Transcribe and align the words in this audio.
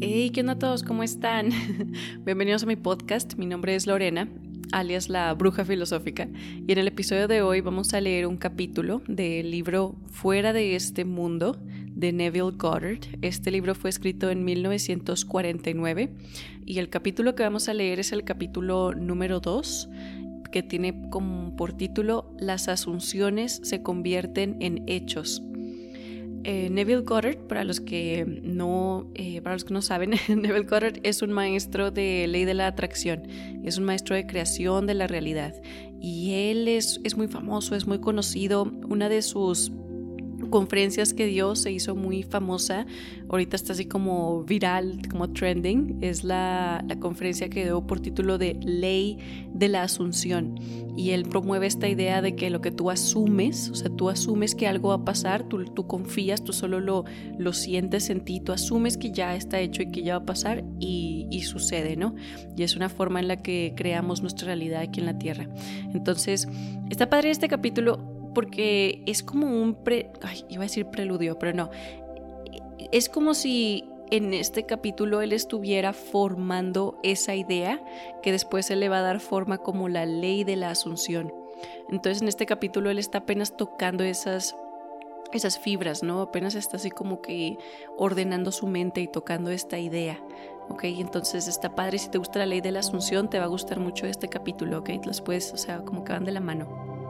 Hey, 0.00 0.30
¿qué 0.30 0.42
onda 0.42 0.52
a 0.52 0.58
todos? 0.60 0.84
¿Cómo 0.84 1.02
están? 1.02 1.50
Bienvenidos 2.24 2.62
a 2.62 2.66
mi 2.66 2.76
podcast. 2.76 3.34
Mi 3.34 3.46
nombre 3.46 3.74
es 3.74 3.88
Lorena, 3.88 4.28
alias 4.70 5.08
la 5.08 5.34
bruja 5.34 5.64
filosófica, 5.64 6.28
y 6.68 6.70
en 6.70 6.78
el 6.78 6.86
episodio 6.86 7.26
de 7.26 7.42
hoy 7.42 7.62
vamos 7.62 7.92
a 7.94 8.00
leer 8.00 8.28
un 8.28 8.36
capítulo 8.36 9.02
del 9.08 9.50
libro 9.50 9.96
Fuera 10.06 10.52
de 10.52 10.76
este 10.76 11.04
mundo 11.04 11.58
de 11.96 12.12
Neville 12.12 12.52
Goddard. 12.56 13.00
Este 13.22 13.50
libro 13.50 13.74
fue 13.74 13.90
escrito 13.90 14.30
en 14.30 14.44
1949 14.44 16.12
y 16.64 16.78
el 16.78 16.90
capítulo 16.90 17.34
que 17.34 17.42
vamos 17.42 17.68
a 17.68 17.74
leer 17.74 17.98
es 17.98 18.12
el 18.12 18.22
capítulo 18.22 18.94
número 18.94 19.40
2 19.40 19.88
que 20.52 20.62
tiene 20.62 21.10
como 21.10 21.56
por 21.56 21.72
título 21.72 22.32
Las 22.38 22.68
asunciones 22.68 23.60
se 23.64 23.82
convierten 23.82 24.58
en 24.60 24.84
hechos. 24.86 25.42
Eh, 26.50 26.70
Neville 26.70 27.02
Goddard, 27.02 27.36
para 27.46 27.62
los 27.62 27.78
que 27.78 28.24
no, 28.42 29.06
eh, 29.14 29.42
para 29.42 29.56
los 29.56 29.64
que 29.66 29.74
no 29.74 29.82
saben, 29.82 30.12
Neville 30.28 30.62
Goddard 30.62 30.98
es 31.02 31.20
un 31.20 31.30
maestro 31.30 31.90
de 31.90 32.26
ley 32.26 32.46
de 32.46 32.54
la 32.54 32.68
atracción, 32.68 33.24
es 33.64 33.76
un 33.76 33.84
maestro 33.84 34.16
de 34.16 34.26
creación 34.26 34.86
de 34.86 34.94
la 34.94 35.06
realidad 35.06 35.52
y 36.00 36.32
él 36.50 36.66
es, 36.66 37.02
es 37.04 37.18
muy 37.18 37.28
famoso, 37.28 37.74
es 37.74 37.86
muy 37.86 38.00
conocido. 38.00 38.62
Una 38.88 39.10
de 39.10 39.20
sus 39.20 39.70
conferencias 40.50 41.12
que 41.14 41.26
dio 41.26 41.56
se 41.56 41.72
hizo 41.72 41.94
muy 41.94 42.22
famosa, 42.22 42.86
ahorita 43.28 43.56
está 43.56 43.72
así 43.72 43.86
como 43.86 44.44
viral, 44.44 45.00
como 45.10 45.30
trending, 45.30 45.98
es 46.00 46.24
la, 46.24 46.84
conferencia 47.00 47.48
que 47.48 47.64
dio 47.64 47.86
por 47.86 48.00
título 48.00 48.38
de 48.38 48.58
Ley 48.62 49.46
de 49.52 49.68
la 49.68 49.82
Asunción. 49.82 50.58
Y 50.96 51.10
él 51.10 51.24
promueve 51.24 51.66
esta 51.66 51.88
idea 51.88 52.22
de 52.22 52.34
que 52.34 52.50
lo 52.50 52.60
que 52.60 52.72
tú 52.72 52.90
asumes, 52.90 53.70
o 53.70 53.74
sea, 53.74 53.88
tú 53.88 54.10
asumes 54.10 54.54
que 54.54 54.66
algo 54.66 54.88
va 54.88 54.96
a 54.96 55.04
pasar, 55.04 55.44
tú, 55.44 55.64
tú 55.66 55.86
confías, 55.86 56.42
tú 56.42 56.52
solo 56.52 56.80
lo, 56.80 57.04
lo 57.38 57.52
sientes 57.52 58.10
en 58.10 58.24
ti, 58.24 58.40
tú 58.40 58.52
asumes 58.52 58.96
que 58.96 59.12
ya 59.12 59.36
está 59.36 59.60
hecho 59.60 59.82
y 59.82 59.90
que 59.90 60.02
ya 60.02 60.18
va 60.18 60.22
a 60.22 60.26
pasar 60.26 60.64
y, 60.80 61.28
y 61.30 61.42
sucede, 61.42 61.96
¿no? 61.96 62.16
Y 62.56 62.64
es 62.64 62.74
una 62.74 62.88
forma 62.88 63.20
en 63.20 63.28
la 63.28 63.36
que 63.36 63.74
creamos 63.76 64.22
nuestra 64.22 64.46
realidad 64.46 64.80
aquí 64.80 65.00
en 65.00 65.06
la 65.06 65.18
Tierra. 65.18 65.48
Entonces, 65.94 66.48
está 66.90 67.08
padre 67.08 67.30
este 67.30 67.48
capítulo 67.48 68.17
porque 68.34 69.02
es 69.06 69.22
como 69.22 69.46
un 69.46 69.74
pre, 69.74 70.10
iba 70.48 70.62
a 70.62 70.66
decir 70.66 70.86
preludio, 70.86 71.38
pero 71.38 71.52
no. 71.52 71.70
Es 72.92 73.08
como 73.08 73.34
si 73.34 73.84
en 74.10 74.32
este 74.34 74.64
capítulo 74.64 75.20
él 75.20 75.32
estuviera 75.32 75.92
formando 75.92 76.98
esa 77.02 77.34
idea 77.34 77.82
que 78.22 78.32
después 78.32 78.66
se 78.66 78.76
le 78.76 78.88
va 78.88 78.98
a 78.98 79.02
dar 79.02 79.20
forma 79.20 79.58
como 79.58 79.88
la 79.88 80.06
ley 80.06 80.44
de 80.44 80.56
la 80.56 80.70
asunción. 80.70 81.32
Entonces 81.90 82.22
en 82.22 82.28
este 82.28 82.46
capítulo 82.46 82.90
él 82.90 82.98
está 82.98 83.18
apenas 83.18 83.56
tocando 83.56 84.04
esas 84.04 84.56
esas 85.32 85.58
fibras, 85.58 86.02
¿no? 86.02 86.22
Apenas 86.22 86.54
está 86.54 86.76
así 86.76 86.90
como 86.90 87.20
que 87.20 87.58
ordenando 87.96 88.50
su 88.50 88.66
mente 88.66 89.00
y 89.00 89.08
tocando 89.08 89.50
esta 89.50 89.78
idea, 89.78 90.18
¿ok? 90.70 90.84
Entonces 90.84 91.48
está 91.48 91.74
padre, 91.74 91.98
si 91.98 92.08
te 92.08 92.18
gusta 92.18 92.38
la 92.38 92.46
ley 92.46 92.60
de 92.60 92.72
la 92.72 92.80
asunción, 92.80 93.28
te 93.28 93.38
va 93.38 93.44
a 93.44 93.48
gustar 93.48 93.78
mucho 93.78 94.06
este 94.06 94.28
capítulo, 94.28 94.78
¿ok? 94.78 94.90
Las 95.04 95.20
puedes, 95.20 95.52
o 95.52 95.58
sea, 95.58 95.80
como 95.80 96.04
que 96.04 96.12
van 96.12 96.24
de 96.24 96.32
la 96.32 96.40
mano. 96.40 97.07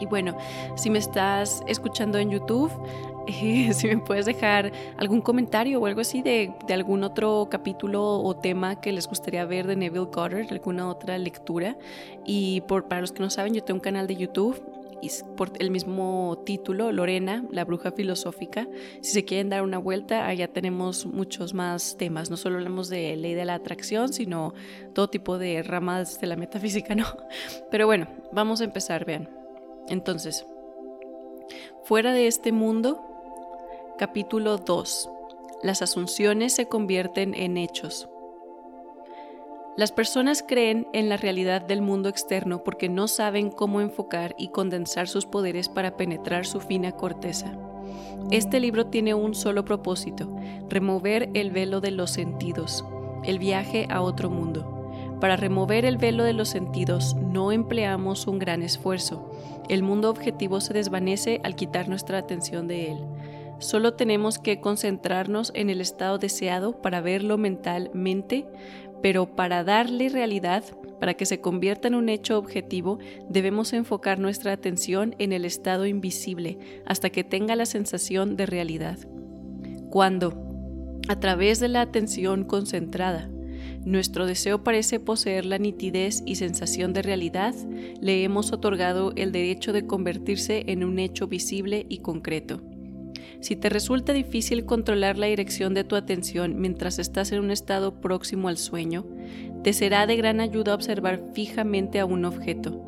Y 0.00 0.06
bueno, 0.06 0.36
si 0.76 0.90
me 0.90 0.98
estás 0.98 1.62
escuchando 1.66 2.18
en 2.18 2.30
YouTube, 2.30 2.72
eh, 3.28 3.72
si 3.72 3.86
me 3.86 3.98
puedes 3.98 4.26
dejar 4.26 4.72
algún 4.96 5.20
comentario 5.20 5.80
o 5.80 5.86
algo 5.86 6.00
así 6.00 6.22
de, 6.22 6.52
algún 6.70 7.04
otro 7.04 7.48
capítulo 7.50 8.02
o 8.02 8.34
tema 8.34 8.80
que 8.80 8.92
les 8.92 9.06
gustaría 9.06 9.44
ver 9.44 9.66
de 9.66 9.76
Neville 9.76 10.06
Goddard, 10.06 10.50
alguna 10.50 10.88
otra 10.88 11.18
lectura. 11.18 11.76
Y 12.24 12.62
por, 12.62 12.88
para 12.88 13.02
los 13.02 13.12
que 13.12 13.22
no 13.22 13.30
saben, 13.30 13.54
yo 13.54 13.62
tengo 13.62 13.76
un 13.76 13.82
canal 13.82 14.06
de 14.06 14.16
YouTube 14.16 14.60
por 15.36 15.52
el 15.58 15.70
mismo 15.70 16.42
título, 16.44 16.92
Lorena, 16.92 17.44
la 17.50 17.64
bruja 17.64 17.90
filosófica. 17.92 18.68
Si 19.00 19.12
se 19.12 19.24
quieren 19.24 19.48
dar 19.48 19.62
una 19.62 19.78
vuelta, 19.78 20.26
allá 20.26 20.48
tenemos 20.48 21.06
muchos 21.06 21.54
más 21.54 21.96
temas. 21.96 22.30
No 22.30 22.36
solo 22.36 22.56
hablamos 22.56 22.88
de 22.88 23.16
ley 23.16 23.34
de 23.34 23.44
la 23.44 23.54
atracción, 23.54 24.12
sino 24.12 24.54
todo 24.94 25.08
tipo 25.08 25.38
de 25.38 25.62
ramas 25.62 26.20
de 26.20 26.26
la 26.26 26.36
metafísica, 26.36 26.94
¿no? 26.96 27.06
Pero 27.70 27.86
bueno, 27.86 28.08
vamos 28.32 28.60
a 28.60 28.64
empezar, 28.64 29.04
vean. 29.04 29.39
Entonces, 29.88 30.46
fuera 31.84 32.12
de 32.12 32.26
este 32.26 32.52
mundo, 32.52 33.00
capítulo 33.98 34.56
2. 34.58 35.10
Las 35.62 35.82
asunciones 35.82 36.54
se 36.54 36.66
convierten 36.66 37.34
en 37.34 37.56
hechos. 37.56 38.08
Las 39.76 39.92
personas 39.92 40.44
creen 40.46 40.86
en 40.92 41.08
la 41.08 41.16
realidad 41.16 41.62
del 41.62 41.80
mundo 41.80 42.08
externo 42.08 42.64
porque 42.64 42.88
no 42.88 43.08
saben 43.08 43.50
cómo 43.50 43.80
enfocar 43.80 44.34
y 44.36 44.48
condensar 44.48 45.08
sus 45.08 45.26
poderes 45.26 45.68
para 45.68 45.96
penetrar 45.96 46.44
su 46.46 46.60
fina 46.60 46.92
corteza. 46.92 47.56
Este 48.30 48.60
libro 48.60 48.86
tiene 48.86 49.14
un 49.14 49.34
solo 49.34 49.64
propósito, 49.64 50.34
remover 50.68 51.30
el 51.34 51.50
velo 51.50 51.80
de 51.80 51.90
los 51.90 52.10
sentidos, 52.10 52.84
el 53.24 53.38
viaje 53.38 53.86
a 53.90 54.02
otro 54.02 54.30
mundo. 54.30 54.79
Para 55.20 55.36
remover 55.36 55.84
el 55.84 55.98
velo 55.98 56.24
de 56.24 56.32
los 56.32 56.48
sentidos 56.48 57.14
no 57.14 57.52
empleamos 57.52 58.26
un 58.26 58.38
gran 58.38 58.62
esfuerzo. 58.62 59.30
El 59.68 59.82
mundo 59.82 60.08
objetivo 60.08 60.60
se 60.62 60.72
desvanece 60.72 61.40
al 61.44 61.56
quitar 61.56 61.88
nuestra 61.88 62.16
atención 62.16 62.66
de 62.66 62.92
él. 62.92 62.98
Solo 63.58 63.92
tenemos 63.92 64.38
que 64.38 64.60
concentrarnos 64.60 65.52
en 65.54 65.68
el 65.68 65.82
estado 65.82 66.16
deseado 66.16 66.80
para 66.80 67.02
verlo 67.02 67.36
mentalmente, 67.36 68.46
pero 69.02 69.36
para 69.36 69.62
darle 69.62 70.08
realidad, 70.08 70.64
para 70.98 71.12
que 71.12 71.26
se 71.26 71.42
convierta 71.42 71.88
en 71.88 71.94
un 71.94 72.08
hecho 72.08 72.38
objetivo, 72.38 72.98
debemos 73.28 73.74
enfocar 73.74 74.18
nuestra 74.18 74.52
atención 74.52 75.14
en 75.18 75.32
el 75.32 75.44
estado 75.44 75.84
invisible 75.84 76.58
hasta 76.86 77.10
que 77.10 77.24
tenga 77.24 77.54
la 77.56 77.66
sensación 77.66 78.36
de 78.36 78.46
realidad. 78.46 78.98
Cuando, 79.90 80.32
a 81.08 81.20
través 81.20 81.60
de 81.60 81.68
la 81.68 81.82
atención 81.82 82.44
concentrada, 82.44 83.28
nuestro 83.84 84.26
deseo 84.26 84.62
parece 84.62 85.00
poseer 85.00 85.46
la 85.46 85.58
nitidez 85.58 86.22
y 86.26 86.36
sensación 86.36 86.92
de 86.92 87.02
realidad, 87.02 87.54
le 88.00 88.24
hemos 88.24 88.52
otorgado 88.52 89.12
el 89.16 89.32
derecho 89.32 89.72
de 89.72 89.86
convertirse 89.86 90.64
en 90.66 90.84
un 90.84 90.98
hecho 90.98 91.26
visible 91.26 91.86
y 91.88 91.98
concreto. 91.98 92.60
Si 93.40 93.56
te 93.56 93.70
resulta 93.70 94.12
difícil 94.12 94.66
controlar 94.66 95.16
la 95.16 95.26
dirección 95.26 95.72
de 95.72 95.84
tu 95.84 95.96
atención 95.96 96.60
mientras 96.60 96.98
estás 96.98 97.32
en 97.32 97.40
un 97.40 97.50
estado 97.50 98.00
próximo 98.00 98.48
al 98.48 98.58
sueño, 98.58 99.06
te 99.62 99.72
será 99.72 100.06
de 100.06 100.16
gran 100.16 100.40
ayuda 100.40 100.74
observar 100.74 101.22
fijamente 101.32 102.00
a 102.00 102.04
un 102.04 102.26
objeto. 102.26 102.84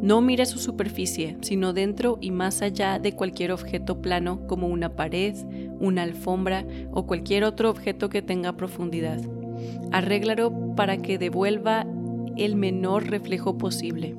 No 0.00 0.22
mire 0.22 0.46
su 0.46 0.58
superficie, 0.58 1.36
sino 1.42 1.74
dentro 1.74 2.16
y 2.20 2.30
más 2.30 2.62
allá 2.62 2.98
de 2.98 3.12
cualquier 3.12 3.52
objeto 3.52 4.00
plano 4.00 4.46
como 4.46 4.68
una 4.68 4.96
pared, 4.96 5.34
una 5.78 6.02
alfombra 6.02 6.64
o 6.90 7.06
cualquier 7.06 7.44
otro 7.44 7.68
objeto 7.68 8.08
que 8.08 8.22
tenga 8.22 8.56
profundidad. 8.56 9.20
Arréglalo 9.92 10.74
para 10.76 10.98
que 10.98 11.18
devuelva 11.18 11.86
el 12.36 12.56
menor 12.56 13.08
reflejo 13.10 13.58
posible. 13.58 14.16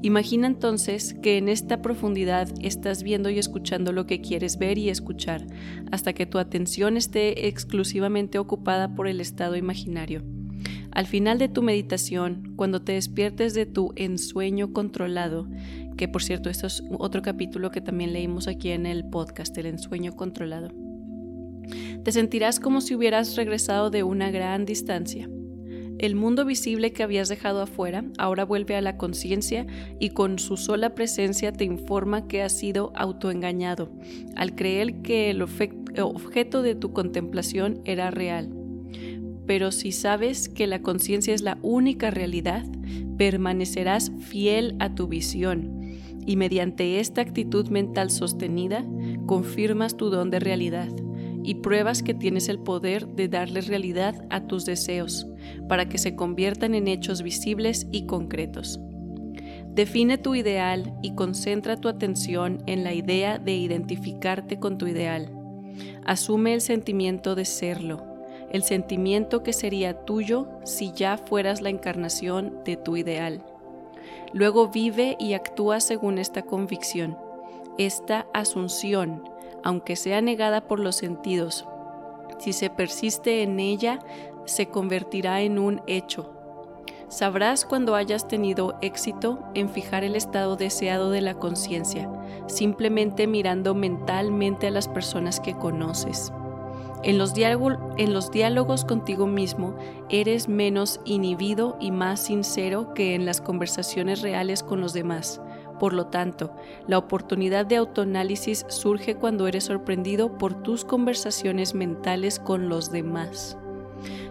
Imagina 0.00 0.46
entonces 0.46 1.14
que 1.22 1.38
en 1.38 1.48
esta 1.48 1.82
profundidad 1.82 2.48
estás 2.62 3.02
viendo 3.02 3.30
y 3.30 3.38
escuchando 3.38 3.92
lo 3.92 4.06
que 4.06 4.20
quieres 4.20 4.56
ver 4.56 4.78
y 4.78 4.90
escuchar, 4.90 5.44
hasta 5.90 6.12
que 6.12 6.24
tu 6.24 6.38
atención 6.38 6.96
esté 6.96 7.48
exclusivamente 7.48 8.38
ocupada 8.38 8.94
por 8.94 9.08
el 9.08 9.20
estado 9.20 9.56
imaginario. 9.56 10.22
Al 10.92 11.06
final 11.06 11.38
de 11.38 11.48
tu 11.48 11.62
meditación, 11.62 12.54
cuando 12.56 12.82
te 12.82 12.92
despiertes 12.92 13.54
de 13.54 13.66
tu 13.66 13.92
ensueño 13.96 14.72
controlado, 14.72 15.48
que 15.96 16.06
por 16.08 16.22
cierto 16.22 16.48
esto 16.48 16.68
es 16.68 16.82
otro 16.98 17.20
capítulo 17.22 17.70
que 17.72 17.80
también 17.80 18.12
leímos 18.12 18.46
aquí 18.46 18.70
en 18.70 18.86
el 18.86 19.04
podcast, 19.04 19.56
el 19.58 19.66
ensueño 19.66 20.14
controlado, 20.14 20.70
te 22.04 22.12
sentirás 22.12 22.60
como 22.60 22.80
si 22.80 22.94
hubieras 22.94 23.36
regresado 23.36 23.90
de 23.90 24.02
una 24.02 24.30
gran 24.30 24.64
distancia. 24.64 25.28
El 25.98 26.14
mundo 26.14 26.44
visible 26.44 26.92
que 26.92 27.02
habías 27.02 27.28
dejado 27.28 27.60
afuera 27.60 28.04
ahora 28.18 28.44
vuelve 28.44 28.76
a 28.76 28.80
la 28.80 28.96
conciencia 28.96 29.66
y 29.98 30.10
con 30.10 30.38
su 30.38 30.56
sola 30.56 30.94
presencia 30.94 31.52
te 31.52 31.64
informa 31.64 32.28
que 32.28 32.42
has 32.42 32.56
sido 32.56 32.92
autoengañado 32.94 33.90
al 34.36 34.54
creer 34.54 35.02
que 35.02 35.30
el 35.30 35.42
objeto 35.42 36.62
de 36.62 36.76
tu 36.76 36.92
contemplación 36.92 37.80
era 37.84 38.12
real. 38.12 38.48
Pero 39.46 39.72
si 39.72 39.90
sabes 39.90 40.48
que 40.48 40.68
la 40.68 40.82
conciencia 40.82 41.34
es 41.34 41.42
la 41.42 41.58
única 41.62 42.12
realidad, 42.12 42.64
permanecerás 43.16 44.12
fiel 44.20 44.76
a 44.78 44.94
tu 44.94 45.08
visión 45.08 45.80
y 46.24 46.36
mediante 46.36 47.00
esta 47.00 47.22
actitud 47.22 47.68
mental 47.70 48.10
sostenida 48.10 48.84
confirmas 49.26 49.96
tu 49.96 50.10
don 50.10 50.30
de 50.30 50.38
realidad 50.38 50.90
y 51.44 51.56
pruebas 51.56 52.02
que 52.02 52.14
tienes 52.14 52.48
el 52.48 52.58
poder 52.58 53.06
de 53.08 53.28
darle 53.28 53.60
realidad 53.60 54.26
a 54.30 54.46
tus 54.46 54.64
deseos 54.64 55.26
para 55.68 55.88
que 55.88 55.98
se 55.98 56.14
conviertan 56.14 56.74
en 56.74 56.88
hechos 56.88 57.22
visibles 57.22 57.86
y 57.92 58.06
concretos. 58.06 58.80
Define 59.78 60.18
tu 60.18 60.34
ideal 60.34 60.92
y 61.02 61.14
concentra 61.14 61.76
tu 61.76 61.88
atención 61.88 62.62
en 62.66 62.82
la 62.82 62.94
idea 62.94 63.38
de 63.38 63.54
identificarte 63.54 64.58
con 64.58 64.76
tu 64.76 64.86
ideal. 64.86 65.30
Asume 66.04 66.54
el 66.54 66.60
sentimiento 66.60 67.34
de 67.34 67.44
serlo, 67.44 68.04
el 68.50 68.62
sentimiento 68.62 69.42
que 69.42 69.52
sería 69.52 70.04
tuyo 70.04 70.48
si 70.64 70.92
ya 70.92 71.16
fueras 71.18 71.60
la 71.60 71.70
encarnación 71.70 72.64
de 72.64 72.76
tu 72.76 72.96
ideal. 72.96 73.44
Luego 74.32 74.68
vive 74.68 75.16
y 75.20 75.34
actúa 75.34 75.80
según 75.80 76.18
esta 76.18 76.42
convicción, 76.42 77.16
esta 77.78 78.26
asunción, 78.34 79.22
aunque 79.64 79.96
sea 79.96 80.20
negada 80.20 80.62
por 80.62 80.80
los 80.80 80.96
sentidos, 80.96 81.66
Si 82.38 82.52
se 82.52 82.70
persiste 82.70 83.42
en 83.42 83.58
ella, 83.58 83.98
se 84.44 84.68
convertirá 84.68 85.40
en 85.40 85.58
un 85.58 85.82
hecho. 85.88 86.32
Sabrás 87.08 87.64
cuando 87.64 87.94
hayas 87.94 88.28
tenido 88.28 88.76
éxito 88.82 89.40
en 89.54 89.70
fijar 89.70 90.04
el 90.04 90.14
estado 90.14 90.56
deseado 90.56 91.10
de 91.10 91.22
la 91.22 91.34
conciencia, 91.34 92.08
simplemente 92.46 93.26
mirando 93.26 93.74
mentalmente 93.74 94.66
a 94.66 94.70
las 94.70 94.88
personas 94.88 95.40
que 95.40 95.56
conoces. 95.56 96.32
En 97.02 97.16
los, 97.16 97.32
en 97.36 98.12
los, 98.12 98.30
diálogos 98.30 98.84
contigo 98.84 99.26
mismo 99.26 99.76
eres 100.10 100.48
menos 100.48 101.00
inhibido 101.04 101.76
y 101.80 101.92
más 101.92 102.20
sincero 102.20 102.92
que 102.92 103.14
en 103.14 103.24
las 103.24 103.40
conversaciones 103.40 104.20
reales 104.20 104.62
con 104.62 104.80
los 104.80 104.92
demás. 104.92 105.40
Por 105.78 105.92
lo 105.92 106.06
tanto, 106.06 106.52
la 106.86 106.98
oportunidad 106.98 107.66
de 107.66 107.76
autoanálisis 107.76 108.66
surge 108.68 109.14
cuando 109.14 109.46
eres 109.46 109.64
sorprendido 109.64 110.36
por 110.36 110.62
tus 110.62 110.84
conversaciones 110.84 111.74
mentales 111.74 112.38
con 112.38 112.68
los 112.68 112.90
demás. 112.90 113.56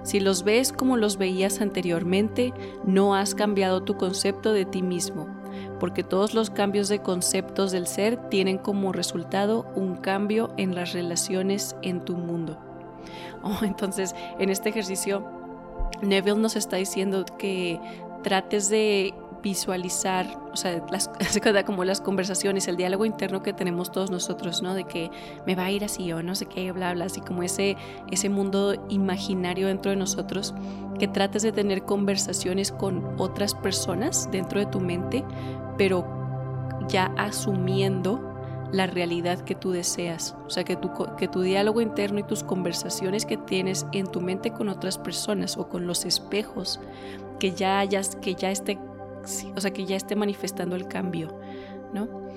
Si 0.03 0.19
los 0.19 0.43
ves 0.43 0.71
como 0.71 0.97
los 0.97 1.17
veías 1.17 1.61
anteriormente, 1.61 2.53
no 2.85 3.15
has 3.15 3.35
cambiado 3.35 3.83
tu 3.83 3.97
concepto 3.97 4.53
de 4.53 4.65
ti 4.65 4.81
mismo, 4.81 5.27
porque 5.79 6.03
todos 6.03 6.33
los 6.33 6.49
cambios 6.49 6.87
de 6.87 7.01
conceptos 7.01 7.71
del 7.71 7.87
ser 7.87 8.29
tienen 8.29 8.57
como 8.57 8.93
resultado 8.93 9.65
un 9.75 9.97
cambio 9.97 10.53
en 10.57 10.75
las 10.75 10.93
relaciones 10.93 11.75
en 11.81 12.03
tu 12.03 12.15
mundo. 12.15 12.57
Oh, 13.43 13.63
entonces, 13.63 14.15
en 14.39 14.49
este 14.49 14.69
ejercicio, 14.69 15.23
Neville 16.01 16.39
nos 16.39 16.55
está 16.55 16.77
diciendo 16.77 17.23
que 17.37 17.79
trates 18.23 18.67
de 18.67 19.13
visualizar, 19.41 20.27
o 20.51 20.57
sea, 20.57 20.83
las, 20.91 21.09
como 21.65 21.83
las 21.83 22.01
conversaciones, 22.01 22.67
el 22.67 22.77
diálogo 22.77 23.05
interno 23.05 23.43
que 23.43 23.53
tenemos 23.53 23.91
todos 23.91 24.11
nosotros, 24.11 24.61
¿no? 24.61 24.73
De 24.73 24.83
que 24.83 25.11
me 25.45 25.55
va 25.55 25.65
a 25.65 25.71
ir 25.71 25.83
así 25.83 26.11
o 26.11 26.23
no 26.23 26.35
sé 26.35 26.45
qué, 26.45 26.71
bla, 26.71 26.93
bla, 26.93 27.05
así 27.05 27.21
como 27.21 27.43
ese, 27.43 27.77
ese 28.11 28.29
mundo 28.29 28.75
imaginario 28.89 29.67
dentro 29.67 29.91
de 29.91 29.97
nosotros, 29.97 30.53
que 30.99 31.07
trates 31.07 31.43
de 31.43 31.51
tener 31.51 31.83
conversaciones 31.83 32.71
con 32.71 33.15
otras 33.17 33.53
personas 33.53 34.29
dentro 34.31 34.59
de 34.59 34.65
tu 34.65 34.79
mente, 34.79 35.23
pero 35.77 36.05
ya 36.87 37.13
asumiendo 37.17 38.27
la 38.71 38.87
realidad 38.87 39.39
que 39.39 39.55
tú 39.55 39.71
deseas. 39.71 40.35
O 40.45 40.49
sea, 40.49 40.63
que 40.63 40.75
tu, 40.75 40.91
que 41.17 41.27
tu 41.27 41.41
diálogo 41.41 41.81
interno 41.81 42.19
y 42.19 42.23
tus 42.23 42.43
conversaciones 42.43 43.25
que 43.25 43.37
tienes 43.37 43.85
en 43.93 44.07
tu 44.07 44.21
mente 44.21 44.51
con 44.51 44.69
otras 44.69 44.97
personas 44.97 45.57
o 45.57 45.69
con 45.69 45.87
los 45.87 46.05
espejos, 46.05 46.79
que 47.39 47.51
ya 47.51 47.79
hayas, 47.79 48.15
que 48.15 48.35
ya 48.35 48.51
esté 48.51 48.77
o 49.55 49.61
sea, 49.61 49.71
que 49.71 49.85
ya 49.85 49.95
esté 49.95 50.15
manifestando 50.15 50.75
el 50.75 50.87
cambio, 50.87 51.39
¿no? 51.93 52.27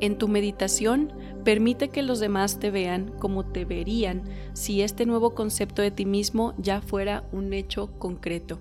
En 0.00 0.18
tu 0.18 0.28
meditación, 0.28 1.12
permite 1.44 1.88
que 1.88 2.02
los 2.02 2.20
demás 2.20 2.58
te 2.58 2.70
vean 2.70 3.12
como 3.18 3.44
te 3.44 3.64
verían 3.64 4.24
si 4.52 4.82
este 4.82 5.06
nuevo 5.06 5.34
concepto 5.34 5.82
de 5.82 5.90
ti 5.90 6.04
mismo 6.04 6.54
ya 6.58 6.80
fuera 6.80 7.24
un 7.32 7.52
hecho 7.52 7.90
concreto. 7.98 8.58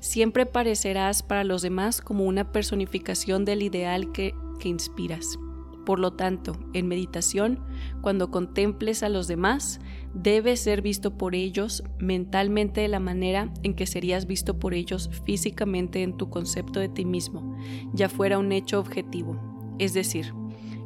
Siempre 0.00 0.46
parecerás 0.46 1.22
para 1.22 1.44
los 1.44 1.62
demás 1.62 2.00
como 2.00 2.24
una 2.24 2.52
personificación 2.52 3.44
del 3.44 3.62
ideal 3.62 4.12
que, 4.12 4.34
que 4.58 4.68
inspiras. 4.68 5.38
Por 5.84 5.98
lo 5.98 6.12
tanto, 6.12 6.56
en 6.72 6.88
meditación, 6.88 7.58
cuando 8.00 8.30
contemples 8.30 9.02
a 9.02 9.08
los 9.08 9.26
demás, 9.26 9.80
debes 10.14 10.60
ser 10.60 10.82
visto 10.82 11.16
por 11.16 11.34
ellos 11.34 11.82
mentalmente 11.98 12.80
de 12.80 12.88
la 12.88 13.00
manera 13.00 13.52
en 13.62 13.74
que 13.74 13.86
serías 13.86 14.26
visto 14.26 14.58
por 14.58 14.74
ellos 14.74 15.10
físicamente 15.24 16.02
en 16.02 16.16
tu 16.16 16.30
concepto 16.30 16.80
de 16.80 16.88
ti 16.88 17.04
mismo, 17.04 17.56
ya 17.92 18.08
fuera 18.08 18.38
un 18.38 18.52
hecho 18.52 18.78
objetivo. 18.78 19.40
Es 19.78 19.94
decir, 19.94 20.34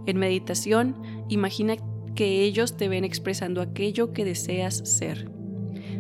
en 0.07 0.19
meditación, 0.19 0.97
imagina 1.29 1.77
que 2.15 2.43
ellos 2.43 2.77
te 2.77 2.89
ven 2.89 3.05
expresando 3.05 3.61
aquello 3.61 4.13
que 4.13 4.25
deseas 4.25 4.77
ser. 4.85 5.31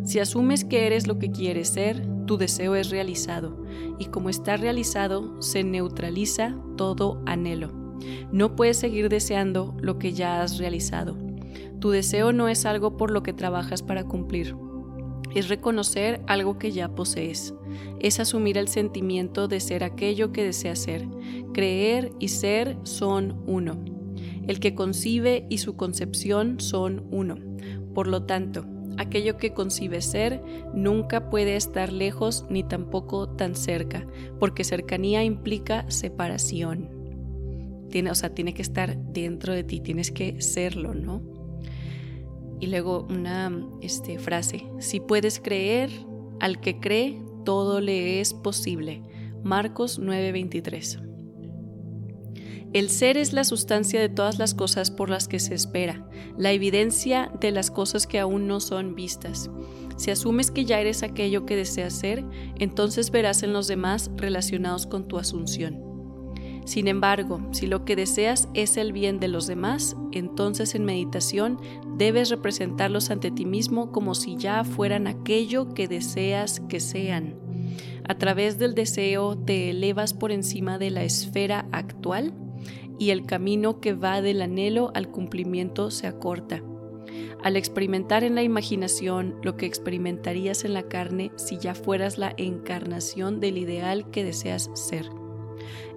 Si 0.05 0.19
asumes 0.19 0.65
que 0.65 0.87
eres 0.87 1.07
lo 1.07 1.19
que 1.19 1.31
quieres 1.31 1.69
ser, 1.69 2.07
tu 2.27 2.37
deseo 2.37 2.75
es 2.75 2.91
realizado, 2.91 3.65
y 3.99 4.07
como 4.07 4.29
está 4.29 4.57
realizado, 4.57 5.41
se 5.43 5.65
neutraliza 5.65 6.57
todo 6.77 7.23
anhelo. 7.27 7.73
No 8.31 8.55
puedes 8.55 8.77
seguir 8.77 9.09
deseando 9.09 9.75
lo 9.81 9.99
que 9.99 10.13
ya 10.13 10.43
has 10.43 10.59
realizado. 10.59 11.24
Tu 11.81 11.91
deseo 11.91 12.33
no 12.33 12.49
es 12.49 12.67
algo 12.67 12.97
por 12.97 13.11
lo 13.11 13.23
que 13.23 13.33
trabajas 13.33 13.83
para 13.83 14.05
cumplir. 14.05 14.57
Es 15.35 15.49
reconocer 15.49 16.23
algo 16.27 16.59
que 16.59 16.73
ya 16.73 16.95
posees. 16.95 17.55
Es 18.01 18.21
asumir 18.21 18.57
el 18.57 18.69
sentimiento 18.69 19.49
de 19.49 19.61
ser 19.61 19.83
aquello 19.85 20.33
que 20.33 20.45
deseas 20.45 20.79
ser. 20.79 21.09
Creer 21.53 22.13
y 22.21 22.29
ser 22.29 22.77
son 22.85 23.43
uno. 23.47 23.85
El 24.47 24.61
que 24.61 24.75
concibe 24.75 25.47
y 25.51 25.59
su 25.59 25.77
concepción 25.77 26.61
son 26.61 27.07
uno. 27.11 27.37
Por 27.95 28.07
lo 28.07 28.25
tanto, 28.25 28.65
aquello 28.97 29.37
que 29.37 29.55
concibe 29.55 30.03
ser 30.03 30.43
nunca 30.73 31.31
puede 31.31 31.57
estar 31.57 31.93
lejos 31.93 32.45
ni 32.49 32.63
tampoco 32.63 33.29
tan 33.29 33.57
cerca, 33.57 34.07
porque 34.39 34.65
cercanía 34.65 35.25
implica 35.25 35.91
separación 35.91 37.05
tiene, 37.95 38.11
o 38.11 38.17
sea, 38.17 38.35
tiene 38.35 38.55
que 38.55 38.63
estar 38.63 38.99
dentro 39.13 39.53
de 39.53 39.63
ti, 39.63 39.79
tienes 39.79 40.11
que 40.11 40.43
serlo, 40.43 40.95
¿no? 40.95 41.23
Y 42.65 42.67
luego 42.67 43.07
una 43.11 43.53
este, 43.83 44.19
frase, 44.19 44.65
si 44.79 44.99
puedes 44.99 45.39
creer, 45.39 45.91
al 46.41 46.63
que 46.63 46.81
cree, 46.81 47.21
todo 47.45 47.83
le 47.83 48.23
es 48.23 48.33
posible. 48.33 49.03
Marcos 49.43 50.01
9:23. 50.01 51.03
El 52.73 52.89
ser 52.89 53.19
es 53.19 53.35
la 53.35 53.45
sustancia 53.45 54.01
de 54.01 54.09
todas 54.09 54.39
las 54.39 54.55
cosas 54.55 54.91
por 54.91 55.11
las 55.11 55.29
que 55.29 55.41
se 55.41 55.53
espera, 55.53 56.09
la 56.39 56.53
evidencia 56.53 57.31
de 57.39 57.51
las 57.51 57.71
cosas 57.71 58.07
que 58.07 58.19
aún 58.19 58.47
no 58.47 58.61
son 58.61 58.95
vistas. 58.95 59.51
Si 59.99 60.11
asumes 60.11 60.51
que 60.51 60.65
ya 60.65 60.81
eres 60.81 61.03
aquello 61.03 61.45
que 61.45 61.57
deseas 61.57 61.93
ser, 61.93 62.25
entonces 62.59 63.11
verás 63.11 63.43
en 63.43 63.53
los 63.53 63.69
demás 63.69 64.11
relacionados 64.17 64.87
con 64.87 65.07
tu 65.07 65.19
asunción. 65.19 65.84
Sin 66.65 66.89
embargo, 66.89 67.41
si 67.53 67.67
lo 67.67 67.85
que 67.85 67.95
deseas 67.95 68.49
es 68.55 68.77
el 68.77 68.93
bien 68.93 69.21
de 69.21 69.29
los 69.29 69.47
demás, 69.47 69.97
entonces 70.13 70.75
en 70.75 70.85
meditación 70.85 71.61
debes 71.97 72.31
representarlos 72.31 73.11
ante 73.11 73.31
ti 73.31 73.45
mismo 73.45 73.93
como 73.93 74.15
si 74.15 74.37
ya 74.37 74.65
fueran 74.65 75.07
aquello 75.07 75.75
que 75.75 75.89
deseas 75.89 76.61
que 76.61 76.81
sean. 76.81 77.35
A 78.09 78.17
través 78.17 78.59
del 78.59 78.75
deseo 78.75 79.37
te 79.37 79.71
elevas 79.71 80.15
por 80.15 80.33
encima 80.33 80.79
de 80.79 80.91
la 80.91 81.05
esfera 81.05 81.67
actual 81.71 82.33
y 82.99 83.11
el 83.11 83.27
camino 83.27 83.81
que 83.81 83.93
va 83.93 84.23
del 84.23 84.41
anhelo 84.41 84.91
al 84.95 85.09
cumplimiento 85.09 85.91
se 85.91 86.07
acorta. 86.07 86.63
Al 87.43 87.57
experimentar 87.57 88.25
en 88.25 88.35
la 88.35 88.43
imaginación 88.43 89.37
lo 89.43 89.57
que 89.57 89.67
experimentarías 89.67 90.65
en 90.65 90.73
la 90.73 90.85
carne 90.85 91.31
si 91.37 91.59
ya 91.59 91.75
fueras 91.75 92.17
la 92.17 92.33
encarnación 92.39 93.41
del 93.41 93.59
ideal 93.59 94.11
que 94.11 94.25
deseas 94.25 94.71
ser. 94.73 95.24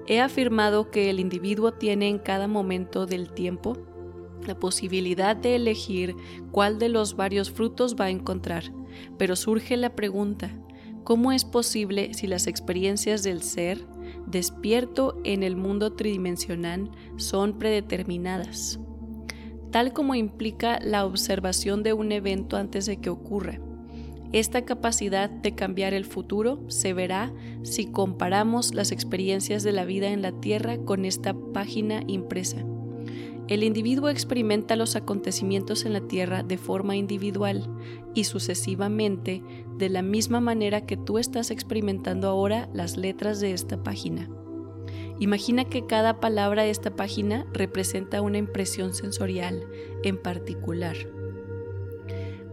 He 0.07 0.21
afirmado 0.21 0.89
que 0.89 1.09
el 1.09 1.19
individuo 1.19 1.73
tiene 1.73 2.07
en 2.07 2.17
cada 2.17 2.47
momento 2.47 3.05
del 3.05 3.29
tiempo 3.33 3.77
la 4.45 4.57
posibilidad 4.57 5.35
de 5.35 5.55
elegir 5.55 6.15
cuál 6.51 6.79
de 6.79 6.87
los 6.87 7.17
varios 7.17 7.51
frutos 7.51 7.97
va 7.99 8.05
a 8.05 8.09
encontrar, 8.09 8.63
pero 9.17 9.35
surge 9.35 9.75
la 9.75 9.95
pregunta, 9.95 10.49
¿cómo 11.03 11.33
es 11.33 11.43
posible 11.43 12.13
si 12.13 12.27
las 12.27 12.47
experiencias 12.47 13.21
del 13.23 13.41
ser, 13.43 13.85
despierto 14.25 15.19
en 15.25 15.43
el 15.43 15.57
mundo 15.57 15.93
tridimensional, 15.93 16.89
son 17.17 17.59
predeterminadas? 17.59 18.79
Tal 19.71 19.91
como 19.91 20.15
implica 20.15 20.79
la 20.81 21.05
observación 21.05 21.83
de 21.83 21.91
un 21.91 22.13
evento 22.13 22.55
antes 22.55 22.85
de 22.85 23.01
que 23.01 23.09
ocurra, 23.09 23.59
esta 24.39 24.65
capacidad 24.65 25.29
de 25.29 25.55
cambiar 25.55 25.93
el 25.93 26.05
futuro 26.05 26.59
se 26.67 26.93
verá 26.93 27.33
si 27.63 27.87
comparamos 27.87 28.73
las 28.73 28.91
experiencias 28.91 29.63
de 29.63 29.71
la 29.71 29.85
vida 29.85 30.09
en 30.09 30.21
la 30.21 30.31
Tierra 30.31 30.77
con 30.77 31.05
esta 31.05 31.33
página 31.53 32.03
impresa. 32.07 32.65
El 33.47 33.63
individuo 33.63 34.09
experimenta 34.09 34.75
los 34.75 34.97
acontecimientos 34.97 35.85
en 35.85 35.93
la 35.93 36.01
Tierra 36.01 36.43
de 36.43 36.57
forma 36.57 36.97
individual 36.97 37.69
y 38.13 38.25
sucesivamente 38.25 39.41
de 39.77 39.89
la 39.89 40.01
misma 40.01 40.41
manera 40.41 40.85
que 40.85 40.97
tú 40.97 41.17
estás 41.17 41.49
experimentando 41.49 42.27
ahora 42.27 42.69
las 42.73 42.97
letras 42.97 43.39
de 43.39 43.53
esta 43.53 43.81
página. 43.83 44.29
Imagina 45.19 45.65
que 45.65 45.85
cada 45.85 46.19
palabra 46.19 46.63
de 46.63 46.69
esta 46.71 46.95
página 46.95 47.45
representa 47.53 48.21
una 48.21 48.37
impresión 48.37 48.93
sensorial 48.93 49.63
en 50.03 50.21
particular. 50.21 51.16